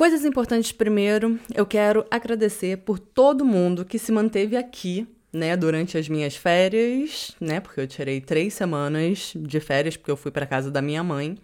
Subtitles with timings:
[0.00, 5.98] Coisas importantes primeiro, eu quero agradecer por todo mundo que se manteve aqui né, durante
[5.98, 10.46] as minhas férias, né, porque eu tirei três semanas de férias porque eu fui para
[10.46, 11.36] casa da minha mãe,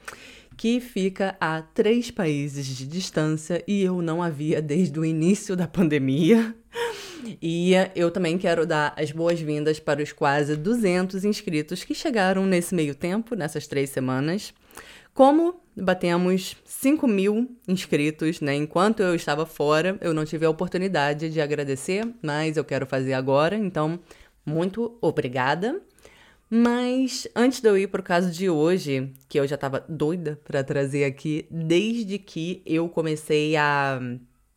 [0.56, 5.68] que fica a três países de distância e eu não havia desde o início da
[5.68, 6.56] pandemia.
[7.42, 12.74] E eu também quero dar as boas-vindas para os quase 200 inscritos que chegaram nesse
[12.74, 14.54] meio tempo, nessas três semanas.
[15.12, 18.54] Como batemos 5 mil inscritos, né?
[18.54, 23.12] Enquanto eu estava fora, eu não tive a oportunidade de agradecer, mas eu quero fazer
[23.12, 23.98] agora, então,
[24.44, 25.80] muito obrigada.
[26.48, 30.40] Mas antes de eu ir para o caso de hoje, que eu já estava doida
[30.44, 34.00] para trazer aqui, desde que eu comecei a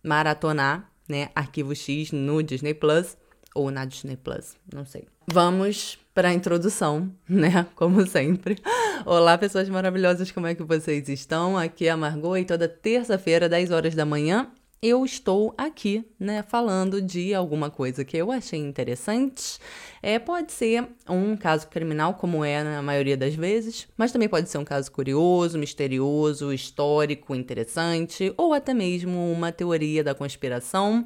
[0.04, 3.18] maratonar, né, Arquivo X no Disney Plus,
[3.54, 5.08] ou na Disney Plus, não sei.
[5.28, 7.68] Vamos para a introdução, né?
[7.76, 8.58] Como sempre.
[9.06, 11.58] Olá, pessoas maravilhosas, como é que vocês estão?
[11.58, 16.42] Aqui é a Margot e toda terça-feira, 10 horas da manhã, eu estou aqui, né,
[16.42, 19.60] falando de alguma coisa que eu achei interessante.
[20.02, 24.50] É, pode ser um caso criminal, como é na maioria das vezes, mas também pode
[24.50, 31.06] ser um caso curioso, misterioso, histórico, interessante, ou até mesmo uma teoria da conspiração.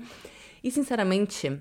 [0.63, 1.59] E, sinceramente,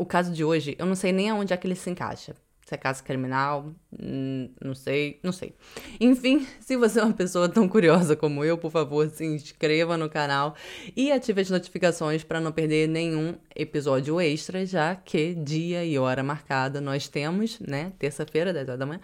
[0.00, 2.34] o caso de hoje, eu não sei nem aonde é que ele se encaixa.
[2.64, 5.54] Se é caso criminal, hum, não sei, não sei.
[6.00, 10.08] Enfim, se você é uma pessoa tão curiosa como eu, por favor, se inscreva no
[10.08, 10.54] canal
[10.96, 16.22] e ative as notificações para não perder nenhum episódio extra, já que dia e hora
[16.22, 17.92] marcada nós temos, né?
[17.98, 19.00] Terça-feira, 10 horas da manhã.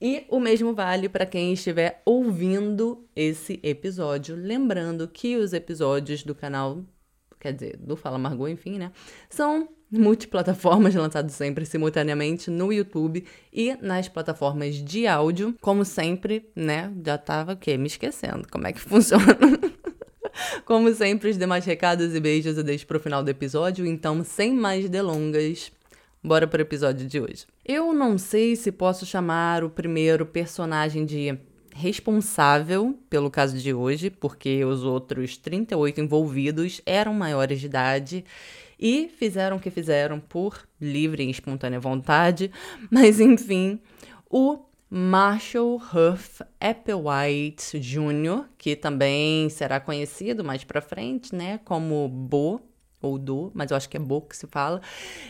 [0.00, 4.36] E o mesmo vale para quem estiver ouvindo esse episódio.
[4.36, 6.84] Lembrando que os episódios do canal,
[7.38, 8.92] quer dizer, do Fala Margot, enfim, né?
[9.28, 15.54] São multiplataformas, lançado sempre simultaneamente no YouTube e nas plataformas de áudio.
[15.60, 16.92] Como sempre, né?
[17.04, 17.76] Já tava o quê?
[17.76, 19.24] Me esquecendo como é que funciona.
[20.64, 24.54] Como sempre, os demais recados e beijos eu deixo pro final do episódio, então, sem
[24.54, 25.72] mais delongas,
[26.22, 27.46] bora pro episódio de hoje.
[27.64, 31.38] Eu não sei se posso chamar o primeiro personagem de
[31.78, 38.24] responsável pelo caso de hoje, porque os outros 38 envolvidos eram maiores de idade
[38.78, 42.50] e fizeram o que fizeram por livre e espontânea vontade,
[42.90, 43.80] mas enfim,
[44.28, 44.58] o
[44.90, 52.60] Marshall Huff Applewhite Jr., que também será conhecido mais para frente, né, como Bo
[53.00, 54.80] ou Do, mas eu acho que é Bo que se fala.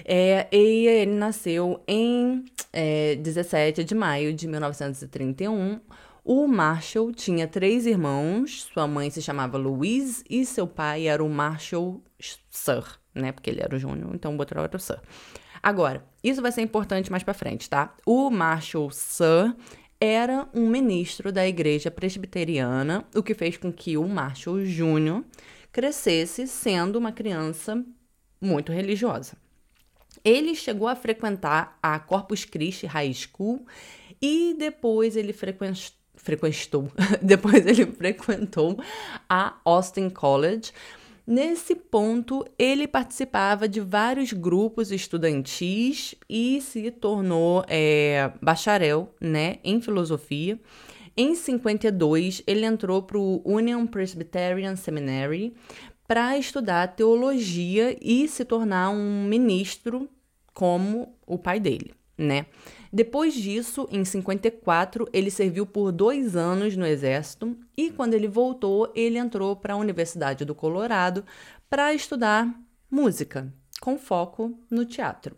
[0.04, 5.80] É, e ele nasceu em é, 17 de maio de 1931.
[6.25, 11.29] O Marshall tinha três irmãos, sua mãe se chamava Louise e seu pai era o
[11.29, 12.03] Marshall
[12.51, 13.33] Sir né?
[13.33, 15.01] Porque ele era o Júnior, então o Sir.
[15.62, 17.95] Agora, isso vai ser importante mais para frente, tá?
[18.07, 19.55] O Marshall Sir
[20.01, 25.25] era um ministro da igreja presbiteriana, o que fez com que o Marshall Júnior
[25.73, 27.84] crescesse sendo uma criança
[28.41, 29.37] muito religiosa.
[30.25, 33.67] Ele chegou a frequentar a Corpus Christi High School
[34.23, 36.91] e depois ele frequentou frequentou,
[37.23, 38.79] depois ele frequentou
[39.29, 40.73] a Austin College,
[41.31, 49.78] Nesse ponto, ele participava de vários grupos estudantis e se tornou é, bacharel né, em
[49.78, 50.59] filosofia.
[51.15, 55.53] Em 52, ele entrou para o Union Presbyterian Seminary
[56.07, 60.09] para estudar teologia e se tornar um ministro
[60.55, 62.47] como o pai dele, né?
[62.93, 68.91] Depois disso, em 54, ele serviu por dois anos no Exército e, quando ele voltou,
[68.94, 71.25] ele entrou para a Universidade do Colorado
[71.69, 72.48] para estudar
[72.91, 75.37] música, com foco no teatro.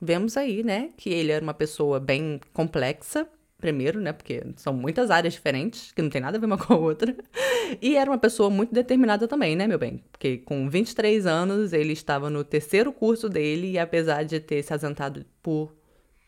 [0.00, 3.28] Vemos aí, né, que ele era uma pessoa bem complexa,
[3.58, 6.74] primeiro, né, porque são muitas áreas diferentes, que não tem nada a ver uma com
[6.74, 7.16] a outra.
[7.80, 10.02] E era uma pessoa muito determinada também, né, meu bem?
[10.10, 14.72] Porque com 23 anos ele estava no terceiro curso dele e apesar de ter se
[14.72, 15.72] ausentado por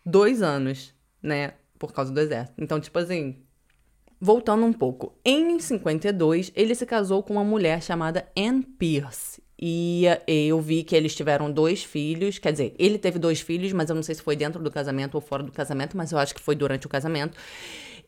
[0.05, 1.55] dois anos, né?
[1.79, 2.63] Por causa do exército.
[2.63, 3.37] Então, tipo assim,
[4.21, 5.19] voltando um pouco.
[5.25, 9.43] Em 52, ele se casou com uma mulher chamada Anne Pierce.
[9.65, 13.89] E eu vi que eles tiveram dois filhos, quer dizer, ele teve dois filhos, mas
[13.89, 16.35] eu não sei se foi dentro do casamento ou fora do casamento, mas eu acho
[16.35, 17.39] que foi durante o casamento.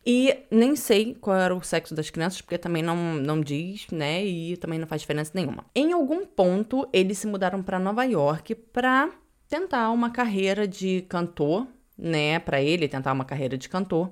[0.06, 4.25] E nem sei qual era o sexo das crianças, porque também não, não diz, né?
[4.25, 5.64] E também não faz diferença nenhuma.
[5.75, 9.11] Em algum ponto, eles se mudaram para Nova York para
[9.49, 14.11] tentar uma carreira de cantor, né, para ele tentar uma carreira de cantor,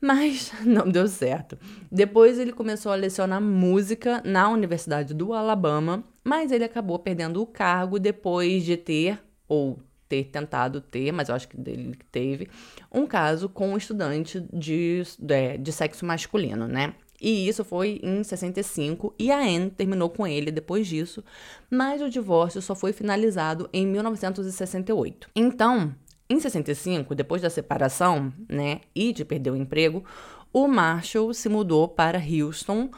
[0.00, 1.58] mas não deu certo.
[1.90, 7.46] Depois ele começou a lecionar música na Universidade do Alabama, mas ele acabou perdendo o
[7.46, 9.18] cargo depois de ter
[9.48, 9.78] ou
[10.08, 12.48] ter tentado ter, mas eu acho que ele teve,
[12.92, 16.94] um caso com um estudante de, de, de sexo masculino, né?
[17.20, 21.24] E isso foi em 65 e a Anne terminou com ele depois disso,
[21.70, 25.28] mas o divórcio só foi finalizado em 1968.
[25.34, 25.94] Então,
[26.28, 30.04] em 65, depois da separação, né, e de perder o emprego,
[30.52, 32.90] o Marshall se mudou para Houston,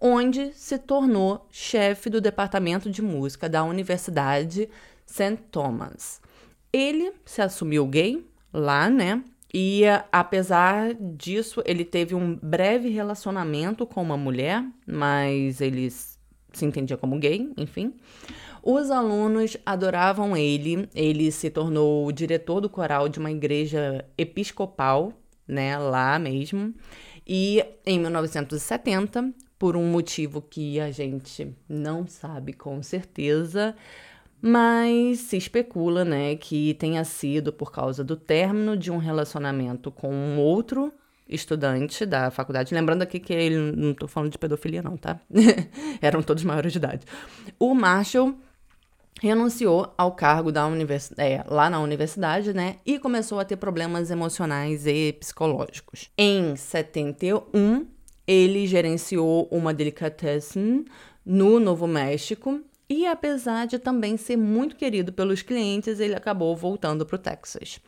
[0.00, 4.68] onde se tornou chefe do departamento de música da Universidade
[5.04, 5.38] St.
[5.50, 6.20] Thomas.
[6.72, 9.22] Ele se assumiu gay lá, né?
[9.52, 15.88] E apesar disso, ele teve um breve relacionamento com uma mulher, mas ele
[16.56, 17.94] se entendia como gay, enfim.
[18.62, 25.12] Os alunos adoravam ele, ele se tornou diretor do coral de uma igreja episcopal,
[25.46, 26.74] né, lá mesmo.
[27.26, 33.74] E em 1970, por um motivo que a gente não sabe com certeza,
[34.40, 40.12] mas se especula, né, que tenha sido por causa do término de um relacionamento com
[40.12, 40.92] um outro
[41.28, 42.74] estudante da faculdade.
[42.74, 45.20] Lembrando aqui que ele não estou falando de pedofilia não, tá?
[46.00, 47.06] Eram todos maiores de idade.
[47.58, 48.34] O Marshall
[49.20, 51.12] renunciou ao cargo da univers...
[51.16, 56.10] É, lá na universidade, né, e começou a ter problemas emocionais e psicológicos.
[56.18, 57.86] Em 71,
[58.26, 60.84] ele gerenciou uma delicatessen
[61.24, 67.04] no Novo México e apesar de também ser muito querido pelos clientes, ele acabou voltando
[67.04, 67.80] para o Texas.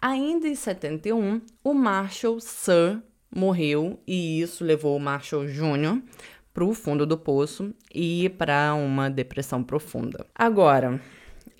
[0.00, 3.00] Ainda em 71, o Marshall Sir
[3.34, 6.02] morreu e isso levou o Marshall Jr.
[6.52, 10.26] para o fundo do poço e para uma depressão profunda.
[10.34, 11.00] Agora,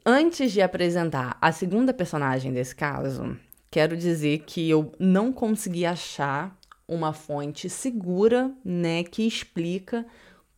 [0.05, 3.37] antes de apresentar a segunda personagem desse caso,
[3.71, 6.59] quero dizer que eu não consegui achar
[6.89, 10.05] uma fonte segura, né, que explica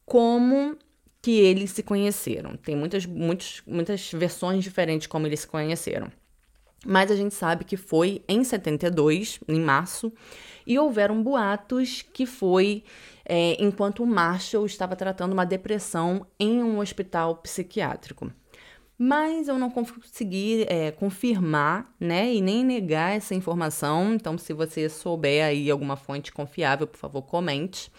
[0.07, 0.79] como
[1.23, 2.57] que eles se conheceram.
[2.57, 6.11] Tem muitas, muitas, muitas versões diferentes como eles se conheceram.
[6.85, 10.13] Mas a gente sabe que foi em 72, em março,
[10.67, 12.83] e houveram boatos que foi
[13.25, 18.33] é, enquanto Marshall estava tratando uma depressão em um hospital psiquiátrico.
[18.99, 24.15] Mas eu não consegui é, confirmar, né, e nem negar essa informação.
[24.15, 27.91] Então, se você souber aí alguma fonte confiável, por favor, comente.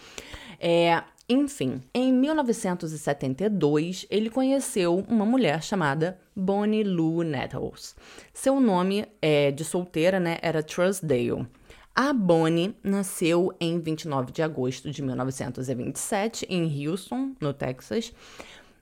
[0.58, 7.96] É, enfim, em 1972, ele conheceu uma mulher chamada Bonnie Lou Nettles.
[8.32, 11.46] Seu nome é, de solteira né, era Trussdale.
[11.94, 18.12] A Bonnie nasceu em 29 de agosto de 1927 em Houston, no Texas.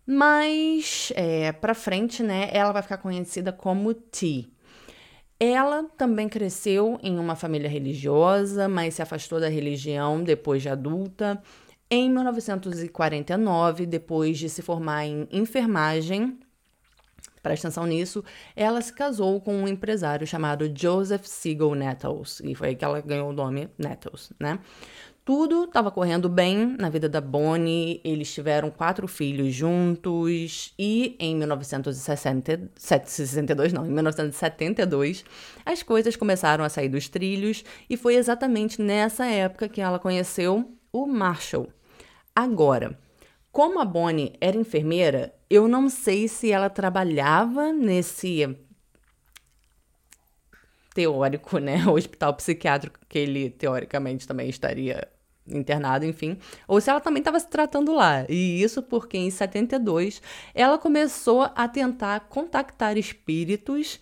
[0.05, 4.49] Mas é, para frente, né, ela vai ficar conhecida como T.
[5.39, 11.41] Ela também cresceu em uma família religiosa, mas se afastou da religião depois de adulta.
[11.95, 16.39] Em 1949, depois de se formar em enfermagem,
[17.43, 18.25] presta atenção nisso,
[18.57, 22.99] ela se casou com um empresário chamado Joseph Siegel Nettles, e foi aí que ela
[23.03, 24.59] ganhou o nome Nettles, né?
[25.23, 31.37] Tudo estava correndo bem na vida da Bonnie, eles tiveram quatro filhos juntos e em
[31.37, 35.27] 1962, não, em 1972,
[35.67, 40.75] as coisas começaram a sair dos trilhos e foi exatamente nessa época que ela conheceu
[40.93, 41.69] o Marshall,
[42.35, 42.99] Agora,
[43.51, 48.57] como a Bonnie era enfermeira, eu não sei se ela trabalhava nesse
[50.95, 55.07] teórico, né, hospital psiquiátrico que ele teoricamente também estaria
[55.47, 56.39] internado, enfim,
[56.69, 58.25] ou se ela também estava se tratando lá.
[58.29, 60.23] E isso porque em 72
[60.55, 64.01] ela começou a tentar contactar espíritos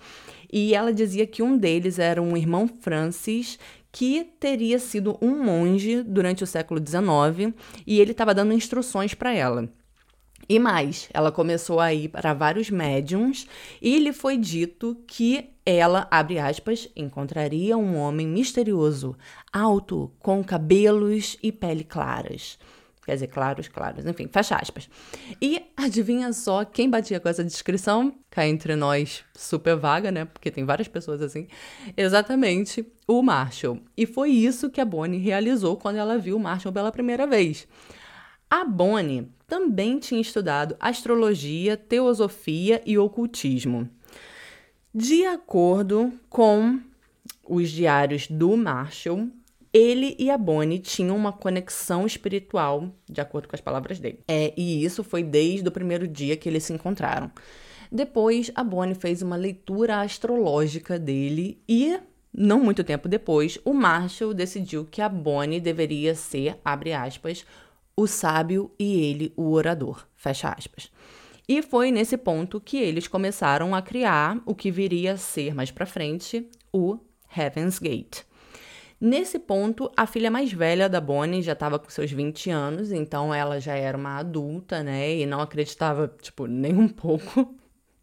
[0.52, 3.58] e ela dizia que um deles era um irmão Francis
[3.92, 7.54] que teria sido um monge durante o século XIX
[7.86, 9.68] e ele estava dando instruções para ela.
[10.48, 13.46] E mais, ela começou a ir para vários médiums
[13.80, 19.16] e lhe foi dito que ela, abre aspas, encontraria um homem misterioso,
[19.52, 22.58] alto, com cabelos e pele claras.
[23.10, 24.88] Quer dizer, claros, claros, enfim, fecha aspas.
[25.42, 28.14] E adivinha só quem batia com essa descrição?
[28.30, 30.26] Cá entre nós, super vaga, né?
[30.26, 31.48] Porque tem várias pessoas assim.
[31.96, 33.80] Exatamente, o Marshall.
[33.96, 37.66] E foi isso que a Bonnie realizou quando ela viu o Marshall pela primeira vez.
[38.48, 43.90] A Bonnie também tinha estudado astrologia, teosofia e ocultismo.
[44.94, 46.78] De acordo com
[47.44, 49.28] os diários do Marshall,
[49.72, 54.20] ele e a Bonnie tinham uma conexão espiritual, de acordo com as palavras dele.
[54.26, 57.30] É, e isso foi desde o primeiro dia que eles se encontraram.
[57.90, 61.98] Depois, a Bonnie fez uma leitura astrológica dele e,
[62.32, 67.44] não muito tempo depois, o Marshall decidiu que a Bonnie deveria ser, abre aspas,
[67.96, 70.90] o sábio e ele o orador, fecha aspas.
[71.48, 75.70] E foi nesse ponto que eles começaram a criar o que viria a ser mais
[75.72, 76.96] para frente o
[77.36, 78.22] Heaven's Gate.
[79.00, 83.32] Nesse ponto, a filha mais velha da Bonnie já estava com seus 20 anos, então
[83.32, 85.16] ela já era uma adulta, né?
[85.16, 87.54] E não acreditava, tipo, nem um pouco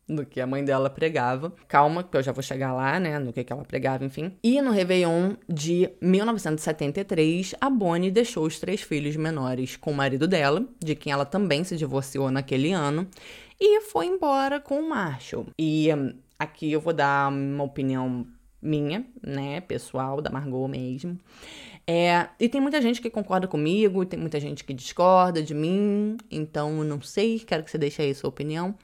[0.07, 1.53] no que a mãe dela pregava.
[1.67, 3.19] Calma, que eu já vou chegar lá, né?
[3.19, 4.33] No que, que ela pregava, enfim.
[4.43, 10.27] E no Réveillon de 1973, a Bonnie deixou os três filhos menores com o marido
[10.27, 13.07] dela, de quem ela também se divorciou naquele ano,
[13.59, 15.45] e foi embora com o Marshall.
[15.59, 18.25] E hum, aqui eu vou dar uma opinião
[18.61, 21.17] minha, né, pessoal, da Margot mesmo.
[21.85, 26.17] É, e tem muita gente que concorda comigo, tem muita gente que discorda de mim,
[26.29, 28.75] então não sei, quero que você deixe aí sua opinião.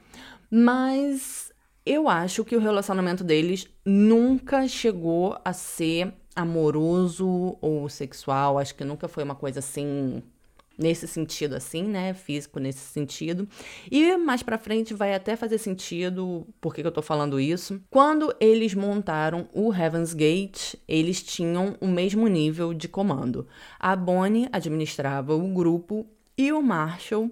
[0.50, 1.52] Mas
[1.84, 8.84] eu acho que o relacionamento deles nunca chegou a ser amoroso ou sexual, acho que
[8.84, 10.22] nunca foi uma coisa assim
[10.78, 13.48] nesse sentido assim, né, físico nesse sentido.
[13.90, 17.80] E mais para frente vai até fazer sentido por que, que eu tô falando isso.
[17.90, 23.46] Quando eles montaram o Heaven's Gate, eles tinham o mesmo nível de comando.
[23.78, 27.30] A Bonnie administrava o grupo e o Marshall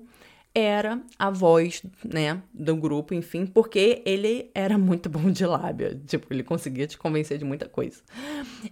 [0.54, 6.26] era a voz, né, do grupo, enfim, porque ele era muito bom de lábia, tipo,
[6.32, 8.02] ele conseguia te convencer de muita coisa.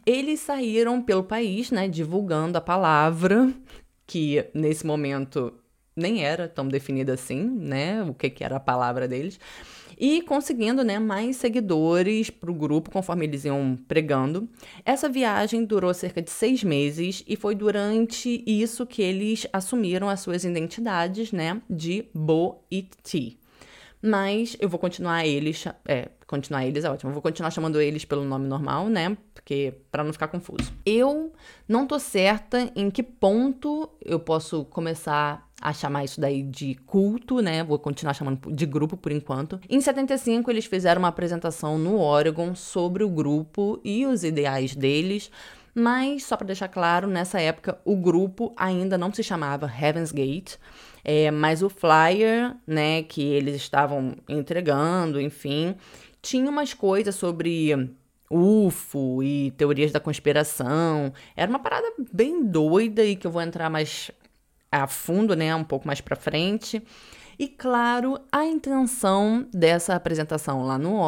[0.04, 3.50] Eles saíram pelo país, né, divulgando a palavra
[4.10, 5.54] que nesse momento
[5.94, 8.02] nem era tão definida assim, né?
[8.02, 9.38] O que, que era a palavra deles.
[9.96, 14.48] E conseguindo né, mais seguidores para o grupo conforme eles iam pregando.
[14.84, 20.18] Essa viagem durou cerca de seis meses e foi durante isso que eles assumiram as
[20.18, 23.38] suas identidades né, de Bo e Ti.
[24.02, 25.64] Mas eu vou continuar eles.
[25.86, 27.10] É, continuar eles é ótimo.
[27.10, 29.16] Eu vou continuar chamando eles pelo nome normal, né?
[29.34, 30.72] Porque para não ficar confuso.
[30.87, 31.32] Eu
[31.68, 37.40] não tô certa em que ponto eu posso começar a chamar isso daí de culto,
[37.40, 37.64] né?
[37.64, 39.58] Vou continuar chamando de grupo por enquanto.
[39.68, 45.32] Em 75 eles fizeram uma apresentação no Oregon sobre o grupo e os ideais deles.
[45.75, 50.56] Mas, só para deixar claro, nessa época o grupo ainda não se chamava Heaven's Gate.
[51.02, 55.75] É, mas o flyer, né, que eles estavam entregando, enfim,
[56.22, 57.94] tinha umas coisas sobre
[58.30, 61.12] UFO e teorias da conspiração.
[61.34, 64.10] Era uma parada bem doida e que eu vou entrar mais
[64.70, 66.82] a fundo, né, um pouco mais para frente.
[67.38, 71.00] E claro, a intenção dessa apresentação lá no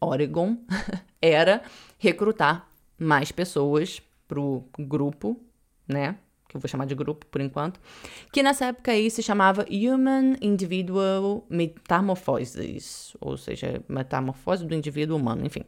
[0.00, 0.58] Oregon
[1.20, 1.62] era
[1.98, 5.40] recrutar mais pessoas pro grupo,
[5.88, 6.16] né?
[6.50, 7.80] Que eu vou chamar de grupo por enquanto,
[8.32, 15.46] que nessa época aí se chamava Human Individual Metamorphosis, ou seja, metamorfose do indivíduo humano,
[15.46, 15.62] enfim.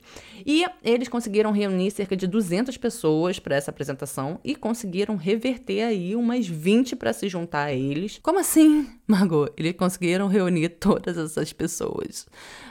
[0.45, 6.17] E eles conseguiram reunir cerca de 200 pessoas para essa apresentação e conseguiram reverter aí
[6.17, 8.19] umas 20 para se juntar a eles.
[8.21, 9.53] Como assim, Margot?
[9.57, 12.27] Eles conseguiram reunir todas essas pessoas.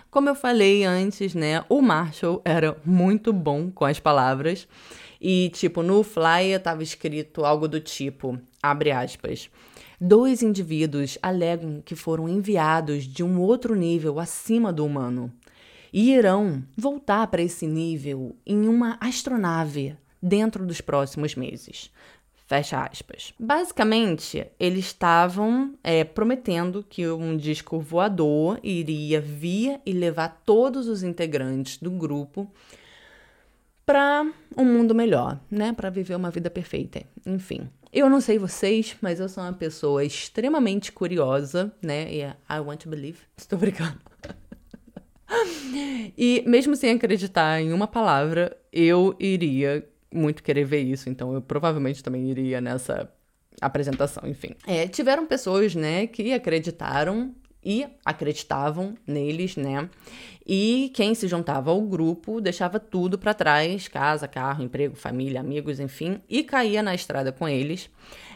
[0.09, 4.67] Como eu falei antes, né, o Marshall era muito bom com as palavras
[5.21, 9.51] e, tipo, no flyer estava escrito algo do tipo, abre aspas,
[9.99, 15.31] dois indivíduos alegam que foram enviados de um outro nível acima do humano
[15.93, 21.91] e irão voltar para esse nível em uma astronave dentro dos próximos meses.
[22.47, 23.33] Fecha aspas.
[23.39, 31.03] Basicamente, eles estavam é, prometendo que um disco voador iria vir e levar todos os
[31.03, 32.51] integrantes do grupo
[33.85, 34.25] para
[34.57, 35.73] um mundo melhor, né?
[35.73, 37.01] Para viver uma vida perfeita.
[37.25, 37.69] Enfim.
[37.91, 42.11] Eu não sei vocês, mas eu sou uma pessoa extremamente curiosa, né?
[42.11, 43.19] E é I want to believe.
[43.35, 44.00] Estou brincando.
[46.17, 51.09] e mesmo sem acreditar em uma palavra, eu iria muito querer ver isso.
[51.09, 53.11] Então eu provavelmente também iria nessa
[53.59, 54.55] apresentação, enfim.
[54.65, 59.89] É, tiveram pessoas, né, que acreditaram e acreditavam neles, né?
[60.45, 65.79] E quem se juntava ao grupo deixava tudo para trás, casa, carro, emprego, família, amigos,
[65.79, 67.89] enfim, e caía na estrada com eles.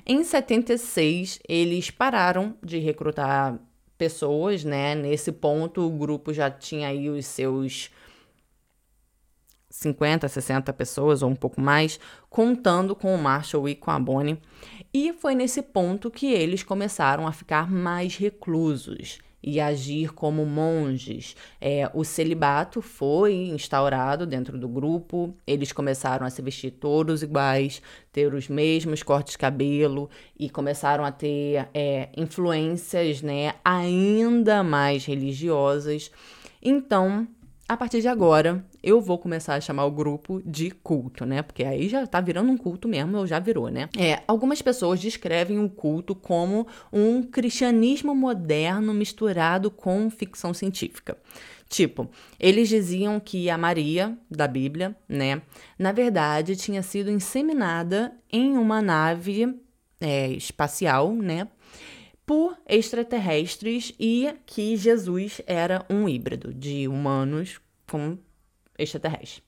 [0.06, 3.60] Em 76, eles pararam de recrutar
[3.98, 4.94] pessoas, né?
[4.94, 7.90] Nesse ponto, o grupo já tinha aí os seus
[9.76, 14.40] 50, 60 pessoas ou um pouco mais, contando com o Marshall e com a Bonnie.
[14.94, 21.36] E foi nesse ponto que eles começaram a ficar mais reclusos e agir como monges.
[21.60, 27.82] É, o celibato foi instaurado dentro do grupo, eles começaram a se vestir todos iguais,
[28.12, 35.06] ter os mesmos cortes de cabelo e começaram a ter é, influências né, ainda mais
[35.06, 36.10] religiosas.
[36.60, 37.28] Então,
[37.68, 41.42] a partir de agora, eu vou começar a chamar o grupo de culto, né?
[41.42, 43.90] Porque aí já tá virando um culto mesmo, ou já virou, né?
[43.98, 51.18] É, algumas pessoas descrevem o culto como um cristianismo moderno misturado com ficção científica.
[51.68, 52.08] Tipo,
[52.40, 55.42] eles diziam que a Maria, da Bíblia, né,
[55.80, 59.52] na verdade tinha sido inseminada em uma nave
[60.00, 61.48] é, espacial, né,
[62.24, 68.16] por extraterrestres e que Jesus era um híbrido de humanos com
[68.78, 69.42] extraterrestres.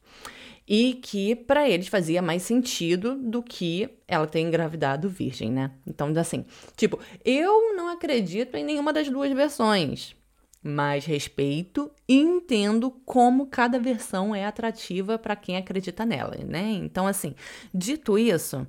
[0.67, 5.71] E que para eles fazia mais sentido do que ela ter engravidado virgem, né?
[5.85, 10.13] Então, assim, tipo, eu não acredito em nenhuma das duas versões,
[10.61, 16.71] mas respeito e entendo como cada versão é atrativa para quem acredita nela, né?
[16.71, 17.33] Então, assim,
[17.73, 18.67] dito isso,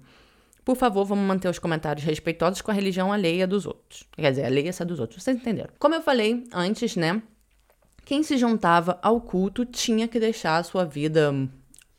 [0.69, 4.05] por favor, vamos manter os comentários respeitosos com a religião alheia dos outros.
[4.13, 5.23] Quer dizer, alheia essa dos outros.
[5.23, 5.71] Vocês entenderam?
[5.79, 7.23] Como eu falei antes, né?
[8.09, 11.31] Quem se juntava ao culto tinha que deixar a sua vida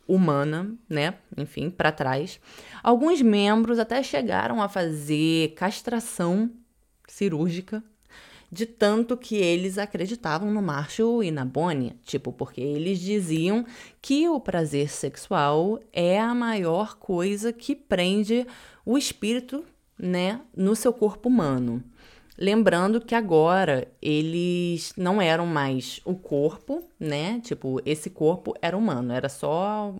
[0.07, 1.13] humana, né?
[1.37, 2.39] Enfim, para trás.
[2.81, 6.49] Alguns membros até chegaram a fazer castração
[7.07, 7.83] cirúrgica
[8.51, 13.63] de tanto que eles acreditavam no Marshall e na Bonnie, tipo, porque eles diziam
[14.01, 18.47] que o prazer sexual é a maior coisa que prende
[18.83, 19.63] o espírito,
[19.95, 21.83] né, no seu corpo humano.
[22.41, 27.41] Lembrando que agora eles não eram mais o corpo, né?
[27.41, 29.93] Tipo, esse corpo era humano, era só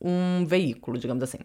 [0.00, 1.38] um veículo, digamos assim.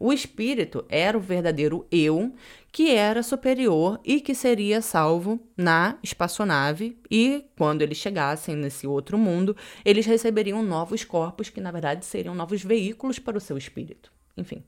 [0.00, 2.32] O espírito era o verdadeiro eu,
[2.72, 9.18] que era superior e que seria salvo na espaçonave, e quando eles chegassem nesse outro
[9.18, 14.13] mundo, eles receberiam novos corpos que na verdade seriam novos veículos para o seu espírito.
[14.36, 14.62] Enfim.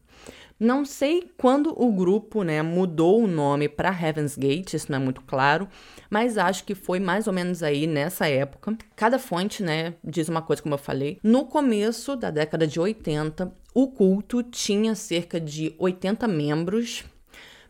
[0.59, 5.03] Não sei quando o grupo né, mudou o nome para Heaven's Gate, isso não é
[5.03, 5.69] muito claro,
[6.09, 8.77] mas acho que foi mais ou menos aí nessa época.
[8.95, 11.19] Cada fonte né, diz uma coisa, como eu falei.
[11.23, 17.05] No começo da década de 80, o culto tinha cerca de 80 membros.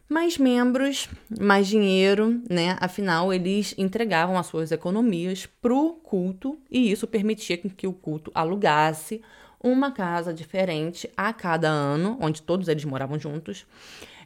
[0.09, 1.09] Mais membros,
[1.41, 2.77] mais dinheiro, né?
[2.81, 8.31] Afinal, eles entregavam as suas economias para o culto e isso permitia que o culto
[8.33, 9.21] alugasse
[9.63, 13.67] uma casa diferente a cada ano, onde todos eles moravam juntos.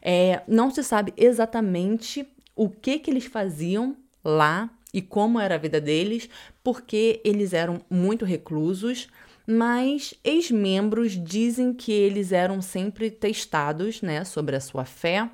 [0.01, 5.57] É, não se sabe exatamente o que, que eles faziam lá e como era a
[5.57, 6.29] vida deles,
[6.63, 9.07] porque eles eram muito reclusos,
[9.47, 15.29] mas ex-membros dizem que eles eram sempre testados né, sobre a sua fé,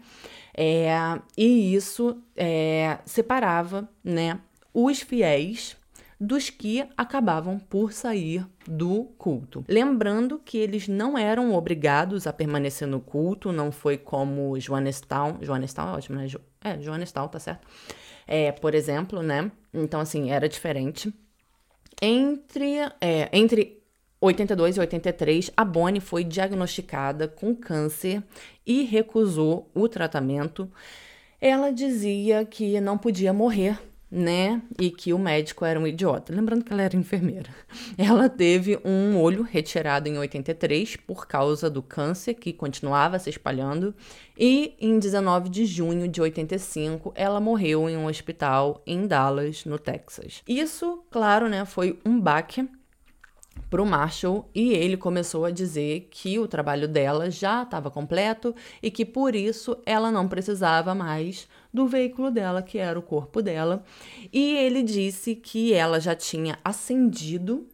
[0.56, 0.90] é,
[1.38, 4.40] e isso é, separava né,
[4.74, 5.76] os fiéis
[6.20, 9.64] dos que acabavam por sair do culto.
[9.68, 15.90] Lembrando que eles não eram obrigados a permanecer no culto, não foi como Joanestal, Joanestal
[15.90, 16.28] é ótimo, né?
[16.64, 17.68] É, Joanestal, tá certo?
[18.26, 19.52] É, por exemplo, né?
[19.74, 21.14] Então, assim, era diferente.
[22.02, 23.82] Entre, é, entre
[24.20, 28.24] 82 e 83, a Bonnie foi diagnosticada com câncer
[28.66, 30.70] e recusou o tratamento.
[31.40, 34.62] Ela dizia que não podia morrer né?
[34.80, 36.34] E que o médico era um idiota.
[36.34, 37.50] Lembrando que ela era enfermeira.
[37.98, 43.94] Ela teve um olho retirado em 83 por causa do câncer que continuava se espalhando.
[44.38, 49.80] E em 19 de junho de 85, ela morreu em um hospital em Dallas, no
[49.80, 50.44] Texas.
[50.48, 52.70] Isso, claro, né, foi um baque
[53.70, 58.56] para o Marshall e ele começou a dizer que o trabalho dela já estava completo
[58.82, 63.42] e que por isso ela não precisava mais do veículo dela, que era o corpo
[63.42, 63.84] dela.
[64.32, 67.68] E ele disse que ela já tinha ascendido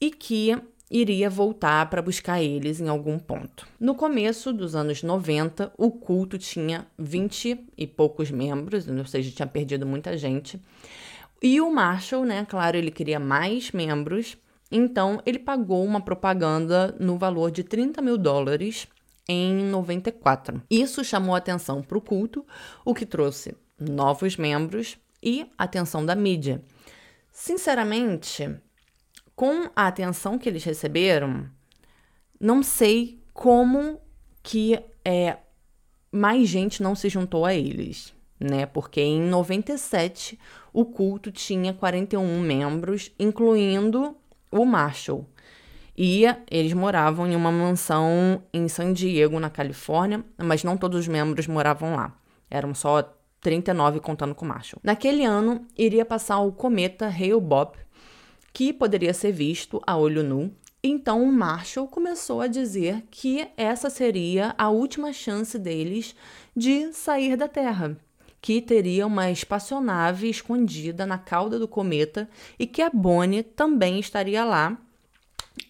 [0.00, 0.56] e que
[0.90, 3.66] iria voltar para buscar eles em algum ponto.
[3.78, 9.46] No começo dos anos 90, o culto tinha 20 e poucos membros, ou seja, tinha
[9.46, 10.60] perdido muita gente.
[11.42, 14.36] E o Marshall, né, claro, ele queria mais membros,
[14.70, 18.86] então ele pagou uma propaganda no valor de 30 mil dólares
[19.28, 20.62] em 94.
[20.70, 22.44] Isso chamou atenção para o culto,
[22.84, 26.62] o que trouxe novos membros e atenção da mídia.
[27.30, 28.56] Sinceramente,
[29.36, 31.48] com a atenção que eles receberam,
[32.40, 34.00] não sei como
[34.42, 35.38] que é,
[36.10, 38.66] mais gente não se juntou a eles, né?
[38.66, 40.38] Porque em 97
[40.72, 44.16] o culto tinha 41 membros, incluindo
[44.50, 45.26] o Marshall.
[45.96, 51.08] E eles moravam em uma mansão em San Diego, na Califórnia, mas não todos os
[51.08, 52.16] membros moravam lá.
[52.48, 53.02] Eram só
[53.40, 54.80] 39 contando com Marshall.
[54.82, 57.78] Naquele ano, iria passar o cometa Hale-Bopp,
[58.52, 60.52] que poderia ser visto a olho nu.
[60.82, 66.14] Então, o Marshall começou a dizer que essa seria a última chance deles
[66.56, 67.96] de sair da Terra,
[68.40, 74.44] que teria uma espaçonave escondida na cauda do cometa e que a Bonnie também estaria
[74.44, 74.76] lá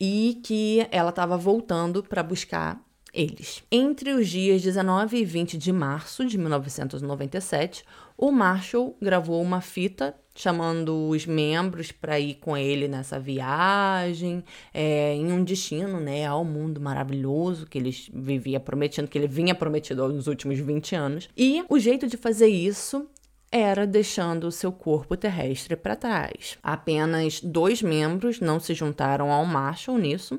[0.00, 2.80] e que ela estava voltando para buscar
[3.12, 3.62] eles.
[3.70, 7.84] Entre os dias 19 e 20 de março de 1997,
[8.16, 15.12] o Marshall gravou uma fita chamando os membros para ir com ele nessa viagem, é,
[15.12, 20.06] em um destino, né, ao mundo maravilhoso que ele vivia prometendo, que ele vinha prometido
[20.06, 21.28] nos últimos 20 anos.
[21.36, 23.04] E o jeito de fazer isso
[23.50, 26.56] era deixando o seu corpo terrestre para trás.
[26.62, 30.38] Apenas dois membros não se juntaram ao Marshall nisso.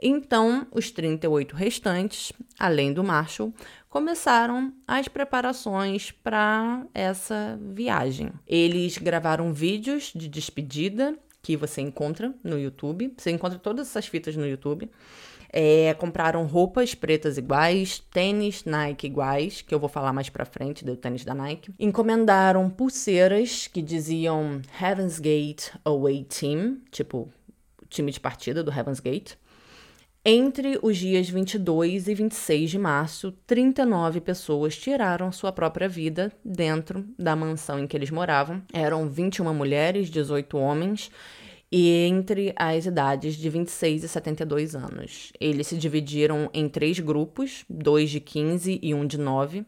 [0.00, 3.52] Então, os 38 restantes, além do Marshall,
[3.88, 8.32] começaram as preparações para essa viagem.
[8.46, 13.14] Eles gravaram vídeos de despedida que você encontra no YouTube.
[13.16, 14.90] Você encontra todas essas fitas no YouTube.
[15.50, 20.84] É, compraram roupas pretas iguais, tênis Nike iguais, que eu vou falar mais pra frente
[20.84, 21.72] do tênis da Nike.
[21.78, 27.32] Encomendaram pulseiras que diziam Heaven's Gate Away Team, tipo
[27.88, 29.36] time de partida do Heaven's Gate.
[30.24, 37.06] Entre os dias 22 e 26 de março, 39 pessoas tiraram sua própria vida dentro
[37.18, 38.62] da mansão em que eles moravam.
[38.72, 41.10] Eram 21 mulheres, 18 homens,
[41.70, 45.32] e entre as idades de 26 e 72 anos.
[45.40, 49.64] Eles se dividiram em três grupos, dois de 15 e um de 9,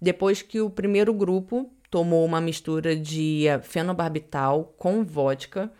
[0.00, 5.72] depois que o primeiro grupo tomou uma mistura de fenobarbital com vodka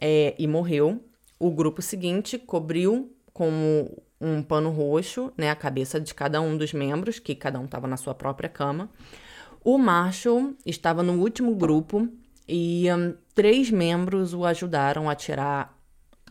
[0.00, 1.00] é, e morreu.
[1.38, 3.88] O grupo seguinte cobriu com
[4.20, 7.86] um pano roxo, né, a cabeça de cada um dos membros, que cada um estava
[7.86, 8.88] na sua própria cama.
[9.64, 12.08] O Marshall estava no último grupo
[12.48, 15.78] e um, três membros o ajudaram a tirar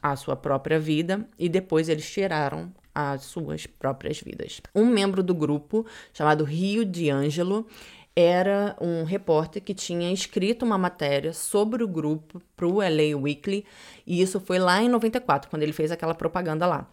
[0.02, 4.62] a sua própria vida e depois eles tiraram as suas próprias vidas.
[4.76, 7.66] Um membro do grupo, chamado Rio de Angelo,
[8.16, 13.66] era um repórter que tinha escrito uma matéria sobre o grupo para o LA Weekly,
[14.06, 16.90] e isso foi lá em 94, quando ele fez aquela propaganda lá.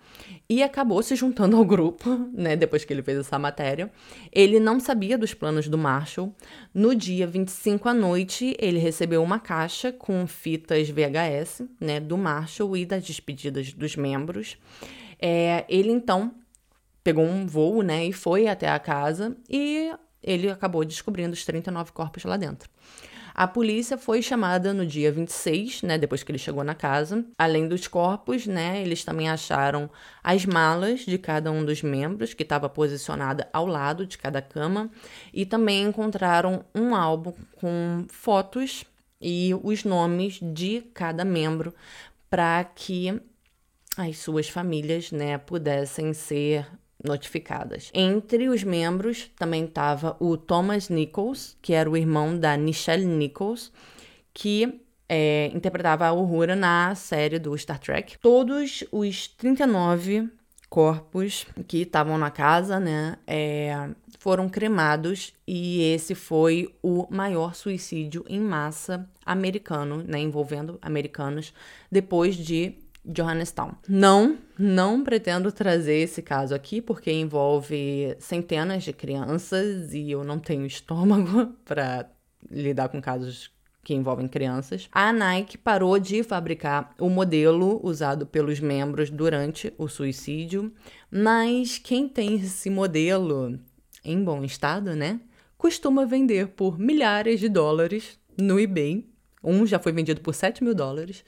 [0.48, 3.90] E acabou se juntando ao grupo, né, depois que ele fez essa matéria.
[4.32, 6.32] Ele não sabia dos planos do Marshall.
[6.72, 12.76] No dia 25 à noite, ele recebeu uma caixa com fitas VHS, né, do Marshall
[12.76, 14.56] e das despedidas dos membros.
[15.20, 16.32] É, ele então
[17.02, 19.90] pegou um voo, né, e foi até a casa e
[20.28, 22.68] ele acabou descobrindo os 39 corpos lá dentro.
[23.34, 27.24] A polícia foi chamada no dia 26, né, depois que ele chegou na casa.
[27.38, 29.88] Além dos corpos, né, eles também acharam
[30.24, 34.90] as malas de cada um dos membros, que estava posicionada ao lado de cada cama,
[35.32, 38.84] e também encontraram um álbum com fotos
[39.20, 41.72] e os nomes de cada membro
[42.28, 43.20] para que
[43.96, 46.66] as suas famílias, né, pudessem ser
[47.02, 47.90] notificadas.
[47.94, 53.72] Entre os membros também estava o Thomas Nichols, que era o irmão da Nichelle Nichols,
[54.34, 58.18] que é, interpretava a Uhura na série do Star Trek.
[58.18, 60.28] Todos os 39
[60.68, 68.24] corpos que estavam na casa, né, é, foram cremados e esse foi o maior suicídio
[68.28, 71.54] em massa americano, né, envolvendo americanos,
[71.90, 73.72] depois de Johannestown.
[73.88, 80.38] Não, não pretendo trazer esse caso aqui porque envolve centenas de crianças e eu não
[80.38, 82.10] tenho estômago para
[82.50, 83.50] lidar com casos
[83.82, 84.88] que envolvem crianças.
[84.92, 90.70] A Nike parou de fabricar o modelo usado pelos membros durante o suicídio,
[91.10, 93.58] mas quem tem esse modelo
[94.04, 95.20] em bom estado, né,
[95.56, 99.08] costuma vender por milhares de dólares no eBay
[99.48, 101.24] um já foi vendido por 7 mil dólares.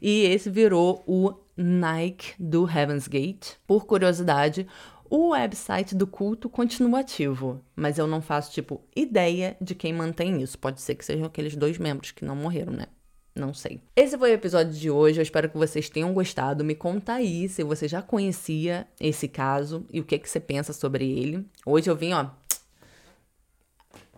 [0.00, 3.52] E esse virou o Nike do Heaven's Gate.
[3.66, 4.66] Por curiosidade,
[5.08, 10.40] o website do culto continua ativo, mas eu não faço, tipo, ideia de quem mantém
[10.40, 10.58] isso.
[10.58, 12.86] Pode ser que sejam aqueles dois membros que não morreram, né?
[13.34, 13.80] Não sei.
[13.96, 15.18] Esse foi o episódio de hoje.
[15.18, 16.64] Eu espero que vocês tenham gostado.
[16.64, 20.72] Me conta aí se você já conhecia esse caso e o que, que você pensa
[20.72, 21.46] sobre ele.
[21.64, 22.26] Hoje eu vim, ó,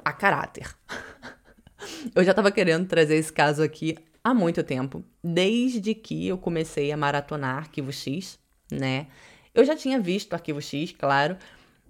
[0.04, 0.74] a caráter.
[2.14, 6.92] Eu já tava querendo trazer esse caso aqui há muito tempo, desde que eu comecei
[6.92, 8.38] a maratonar Arquivo X,
[8.70, 9.08] né?
[9.54, 11.36] Eu já tinha visto Arquivo X, claro,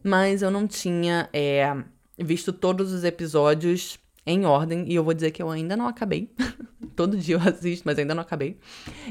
[0.02, 1.76] mas eu não tinha é,
[2.18, 6.30] visto todos os episódios em ordem e eu vou dizer que eu ainda não acabei.
[6.94, 8.58] Todo dia eu assisto, mas ainda não acabei.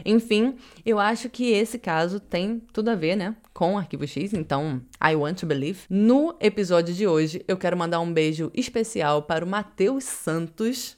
[0.06, 4.82] Enfim, eu acho que esse caso tem tudo a ver, né, com Arquivo X, então
[5.04, 5.82] I want to believe.
[5.90, 10.98] No episódio de hoje, eu quero mandar um beijo especial para o Matheus Santos,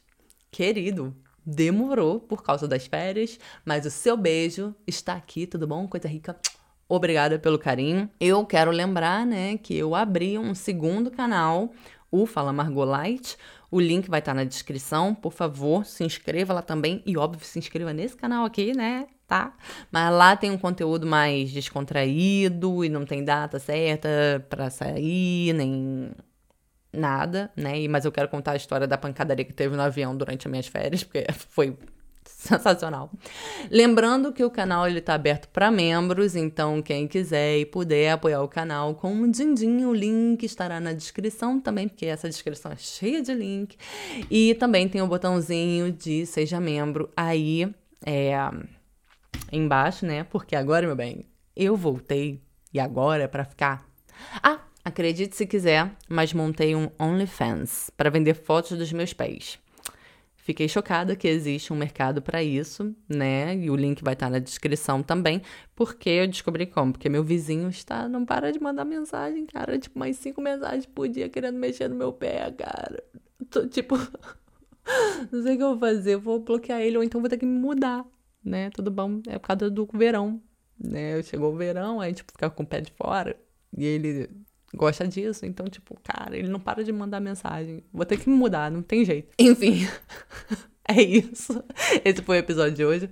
[0.52, 1.16] querido.
[1.46, 5.88] Demorou por causa das férias, mas o seu beijo está aqui, tudo bom?
[5.88, 6.38] Coisa rica.
[6.88, 8.10] Obrigada pelo carinho.
[8.20, 11.72] Eu quero lembrar, né, que eu abri um segundo canal,
[12.12, 13.38] o Fala Margot Light,
[13.74, 15.16] O link vai estar na descrição.
[15.16, 17.02] Por favor, se inscreva lá também.
[17.08, 19.08] E, óbvio, se inscreva nesse canal aqui, né?
[19.28, 19.52] Tá?
[19.92, 26.12] Mas lá tem um conteúdo mais descontraído e não tem data certa para sair, nem
[26.94, 27.88] nada, né?
[27.88, 30.68] Mas eu quero contar a história da pancadaria que teve no avião durante as minhas
[30.68, 31.76] férias, porque foi
[32.48, 33.10] sensacional.
[33.72, 38.42] Lembrando que o canal ele tá aberto para membros, então quem quiser e puder apoiar
[38.42, 42.76] o canal com um din-din, o link estará na descrição também, porque essa descrição é
[42.76, 43.78] cheia de link.
[44.30, 47.74] E também tem o botãozinho de seja membro aí
[48.06, 48.36] é,
[49.52, 50.26] embaixo, né?
[50.26, 51.26] Porque agora, meu bem,
[51.56, 52.42] eu voltei
[52.74, 53.86] e agora é para ficar.
[54.42, 59.63] Ah, acredite se quiser, mas montei um OnlyFans para vender fotos dos meus pés.
[60.44, 63.56] Fiquei chocada que existe um mercado para isso, né?
[63.56, 65.42] E o link vai estar na descrição também,
[65.74, 66.92] porque eu descobri como.
[66.92, 69.80] Porque meu vizinho está, não para de mandar mensagem, cara.
[69.80, 73.02] Tipo, mais cinco mensagens por dia querendo mexer no meu pé, cara.
[73.50, 73.96] Tô, tipo,
[75.32, 76.18] não sei o que eu vou fazer.
[76.18, 78.06] Vou bloquear ele ou então vou ter que me mudar,
[78.44, 78.70] né?
[78.72, 79.22] Tudo bom.
[79.28, 80.42] É por causa do verão,
[80.78, 81.24] né?
[81.24, 83.38] Chegou o verão, aí, tipo, ficar com o pé de fora.
[83.78, 84.30] E ele
[84.74, 85.46] gosta disso.
[85.46, 87.84] Então, tipo, cara, ele não para de mandar mensagem.
[87.94, 89.30] Vou ter que me mudar, não tem jeito.
[89.38, 89.88] Enfim,
[90.88, 91.64] é isso.
[92.04, 93.10] Esse foi o episódio de hoje.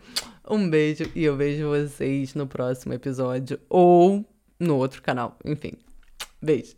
[0.49, 4.25] Um beijo e eu vejo vocês no próximo episódio ou
[4.59, 5.37] no outro canal.
[5.45, 5.73] Enfim,
[6.41, 6.75] beijo.